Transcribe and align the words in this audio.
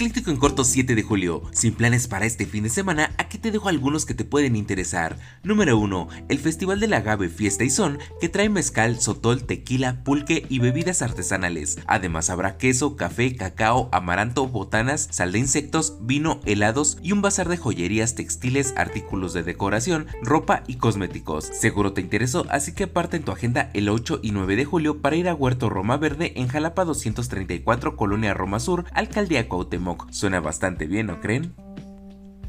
Ecléctico 0.00 0.30
en 0.30 0.38
corto 0.38 0.64
7 0.64 0.94
de 0.94 1.02
julio. 1.02 1.42
Sin 1.52 1.74
planes 1.74 2.08
para 2.08 2.24
este 2.24 2.46
fin 2.46 2.62
de 2.62 2.70
semana, 2.70 3.10
aquí 3.18 3.36
te 3.36 3.50
dejo 3.50 3.68
algunos 3.68 4.06
que 4.06 4.14
te 4.14 4.24
pueden 4.24 4.56
interesar. 4.56 5.18
Número 5.42 5.76
1. 5.76 6.08
El 6.30 6.38
Festival 6.38 6.80
del 6.80 6.94
Agave 6.94 7.28
Fiesta 7.28 7.64
y 7.64 7.70
Son, 7.70 7.98
que 8.18 8.30
trae 8.30 8.48
mezcal, 8.48 8.98
sotol, 8.98 9.44
tequila, 9.44 10.02
pulque 10.02 10.46
y 10.48 10.58
bebidas 10.58 11.02
artesanales. 11.02 11.76
Además 11.86 12.30
habrá 12.30 12.56
queso, 12.56 12.96
café, 12.96 13.36
cacao, 13.36 13.90
amaranto, 13.92 14.48
botanas, 14.48 15.06
sal 15.10 15.32
de 15.32 15.40
insectos, 15.40 15.98
vino, 16.00 16.40
helados 16.46 16.96
y 17.02 17.12
un 17.12 17.20
bazar 17.20 17.50
de 17.50 17.58
joyerías, 17.58 18.14
textiles, 18.14 18.72
artículos 18.78 19.34
de 19.34 19.42
decoración, 19.42 20.06
ropa 20.22 20.62
y 20.66 20.76
cosméticos. 20.76 21.44
Seguro 21.44 21.92
te 21.92 22.00
interesó, 22.00 22.46
así 22.48 22.72
que 22.72 22.86
parte 22.86 23.18
en 23.18 23.22
tu 23.22 23.32
agenda 23.32 23.68
el 23.74 23.90
8 23.90 24.20
y 24.22 24.30
9 24.30 24.56
de 24.56 24.64
julio 24.64 25.02
para 25.02 25.16
ir 25.16 25.28
a 25.28 25.34
Huerto 25.34 25.68
Roma 25.68 25.98
Verde 25.98 26.32
en 26.36 26.48
Jalapa 26.48 26.86
234, 26.86 27.96
Colonia 27.96 28.32
Roma 28.32 28.60
Sur, 28.60 28.86
Alcaldía 28.94 29.46
Suena 30.10 30.40
bastante 30.40 30.86
bien, 30.86 31.06
¿no 31.06 31.20
creen? 31.20 31.54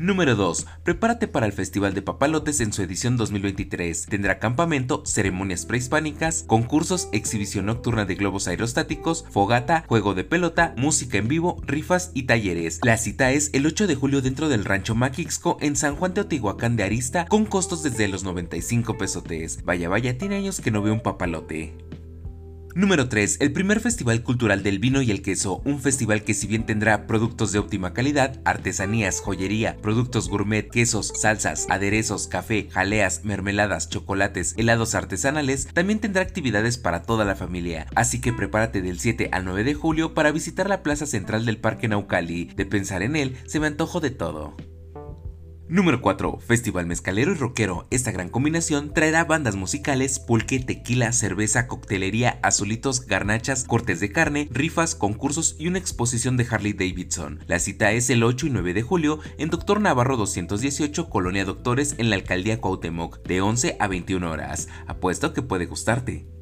Número 0.00 0.36
2. 0.36 0.66
Prepárate 0.84 1.26
para 1.26 1.46
el 1.46 1.52
Festival 1.52 1.92
de 1.92 2.02
Papalotes 2.02 2.60
en 2.60 2.72
su 2.72 2.82
edición 2.82 3.16
2023. 3.16 4.06
Tendrá 4.06 4.38
campamento, 4.38 5.02
ceremonias 5.04 5.66
prehispánicas, 5.66 6.44
concursos, 6.46 7.08
exhibición 7.12 7.66
nocturna 7.66 8.04
de 8.04 8.14
globos 8.14 8.46
aerostáticos, 8.46 9.24
fogata, 9.28 9.84
juego 9.88 10.14
de 10.14 10.22
pelota, 10.22 10.72
música 10.76 11.18
en 11.18 11.26
vivo, 11.26 11.60
rifas 11.66 12.12
y 12.14 12.24
talleres. 12.24 12.78
La 12.84 12.96
cita 12.96 13.32
es 13.32 13.50
el 13.54 13.66
8 13.66 13.88
de 13.88 13.96
julio 13.96 14.22
dentro 14.22 14.48
del 14.48 14.64
rancho 14.64 14.94
Maquixco 14.94 15.58
en 15.60 15.74
San 15.74 15.96
Juan 15.96 16.14
Teotihuacán 16.14 16.76
de 16.76 16.84
Arista 16.84 17.26
con 17.26 17.44
costos 17.44 17.82
desde 17.82 18.06
los 18.06 18.22
95 18.22 18.96
pesotes. 18.98 19.64
Vaya 19.64 19.88
vaya, 19.88 20.16
tiene 20.16 20.36
años 20.36 20.60
que 20.60 20.70
no 20.70 20.80
veo 20.80 20.94
un 20.94 21.02
papalote. 21.02 21.87
Número 22.78 23.08
3. 23.08 23.38
El 23.40 23.50
primer 23.50 23.80
Festival 23.80 24.22
Cultural 24.22 24.62
del 24.62 24.78
Vino 24.78 25.02
y 25.02 25.10
el 25.10 25.20
Queso, 25.20 25.62
un 25.64 25.80
festival 25.80 26.22
que 26.22 26.32
si 26.32 26.46
bien 26.46 26.64
tendrá 26.64 27.08
productos 27.08 27.50
de 27.50 27.58
óptima 27.58 27.92
calidad, 27.92 28.40
artesanías, 28.44 29.20
joyería, 29.20 29.76
productos 29.82 30.28
gourmet, 30.28 30.70
quesos, 30.70 31.12
salsas, 31.16 31.66
aderezos, 31.70 32.28
café, 32.28 32.68
jaleas, 32.70 33.24
mermeladas, 33.24 33.88
chocolates, 33.88 34.54
helados 34.56 34.94
artesanales, 34.94 35.66
también 35.74 35.98
tendrá 35.98 36.22
actividades 36.22 36.78
para 36.78 37.02
toda 37.02 37.24
la 37.24 37.34
familia. 37.34 37.88
Así 37.96 38.20
que 38.20 38.32
prepárate 38.32 38.80
del 38.80 39.00
7 39.00 39.30
al 39.32 39.44
9 39.44 39.64
de 39.64 39.74
julio 39.74 40.14
para 40.14 40.30
visitar 40.30 40.68
la 40.68 40.84
plaza 40.84 41.06
central 41.06 41.46
del 41.46 41.58
Parque 41.58 41.88
Naucali. 41.88 42.44
De 42.44 42.64
pensar 42.64 43.02
en 43.02 43.16
él, 43.16 43.38
se 43.48 43.58
me 43.58 43.66
antojo 43.66 43.98
de 43.98 44.10
todo. 44.10 44.54
Número 45.68 46.00
4. 46.00 46.38
Festival 46.38 46.86
Mezcalero 46.86 47.32
y 47.32 47.34
Rockero. 47.34 47.86
Esta 47.90 48.10
gran 48.10 48.30
combinación 48.30 48.94
traerá 48.94 49.24
bandas 49.24 49.54
musicales, 49.54 50.18
pulque, 50.18 50.60
tequila, 50.60 51.12
cerveza, 51.12 51.66
coctelería, 51.66 52.38
azulitos, 52.42 53.06
garnachas, 53.06 53.64
cortes 53.64 54.00
de 54.00 54.10
carne, 54.10 54.48
rifas, 54.50 54.94
concursos 54.94 55.56
y 55.58 55.66
una 55.66 55.78
exposición 55.78 56.38
de 56.38 56.46
Harley 56.50 56.72
Davidson. 56.72 57.40
La 57.46 57.58
cita 57.58 57.92
es 57.92 58.08
el 58.08 58.22
8 58.22 58.46
y 58.46 58.50
9 58.50 58.72
de 58.72 58.82
julio 58.82 59.20
en 59.36 59.50
Doctor 59.50 59.82
Navarro 59.82 60.16
218, 60.16 61.10
Colonia 61.10 61.44
Doctores, 61.44 61.96
en 61.98 62.08
la 62.08 62.16
Alcaldía 62.16 62.62
Cuauhtémoc, 62.62 63.22
de 63.24 63.42
11 63.42 63.76
a 63.78 63.88
21 63.88 64.30
horas. 64.30 64.68
Apuesto 64.86 65.34
que 65.34 65.42
puede 65.42 65.66
gustarte. 65.66 66.37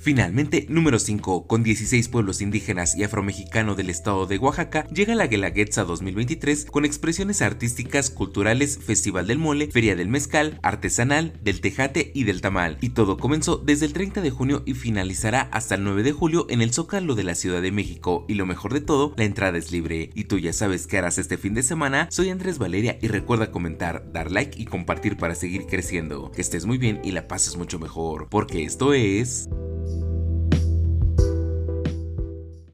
Finalmente, 0.00 0.64
número 0.68 1.00
5, 1.00 1.48
con 1.48 1.64
16 1.64 2.08
pueblos 2.08 2.40
indígenas 2.40 2.96
y 2.96 3.02
afromexicano 3.02 3.74
del 3.74 3.90
estado 3.90 4.26
de 4.26 4.38
Oaxaca, 4.38 4.86
llega 4.94 5.16
la 5.16 5.26
Guelaguetza 5.26 5.82
2023 5.82 6.66
con 6.66 6.84
expresiones 6.84 7.42
artísticas, 7.42 8.08
culturales, 8.08 8.78
Festival 8.78 9.26
del 9.26 9.38
Mole, 9.38 9.66
Feria 9.72 9.96
del 9.96 10.06
Mezcal, 10.06 10.60
Artesanal, 10.62 11.32
del 11.42 11.60
Tejate 11.60 12.12
y 12.14 12.22
del 12.22 12.40
Tamal. 12.40 12.78
Y 12.80 12.90
todo 12.90 13.16
comenzó 13.16 13.56
desde 13.56 13.86
el 13.86 13.92
30 13.92 14.20
de 14.20 14.30
junio 14.30 14.62
y 14.66 14.74
finalizará 14.74 15.48
hasta 15.50 15.74
el 15.74 15.82
9 15.82 16.04
de 16.04 16.12
julio 16.12 16.46
en 16.48 16.62
el 16.62 16.72
Zócalo 16.72 17.16
de 17.16 17.24
la 17.24 17.34
Ciudad 17.34 17.60
de 17.60 17.72
México. 17.72 18.24
Y 18.28 18.34
lo 18.34 18.46
mejor 18.46 18.74
de 18.74 18.80
todo, 18.80 19.14
la 19.16 19.24
entrada 19.24 19.58
es 19.58 19.72
libre. 19.72 20.10
Y 20.14 20.24
tú 20.24 20.38
ya 20.38 20.52
sabes 20.52 20.86
qué 20.86 20.98
harás 20.98 21.18
este 21.18 21.38
fin 21.38 21.54
de 21.54 21.64
semana. 21.64 22.06
Soy 22.12 22.30
Andrés 22.30 22.58
Valeria 22.58 22.98
y 23.02 23.08
recuerda 23.08 23.50
comentar, 23.50 24.12
dar 24.12 24.30
like 24.30 24.62
y 24.62 24.66
compartir 24.66 25.16
para 25.16 25.34
seguir 25.34 25.66
creciendo. 25.66 26.30
Que 26.30 26.40
estés 26.40 26.66
muy 26.66 26.78
bien 26.78 27.00
y 27.02 27.10
la 27.10 27.26
pases 27.26 27.56
mucho 27.56 27.80
mejor, 27.80 28.28
porque 28.30 28.62
esto 28.62 28.94
es... 28.94 29.48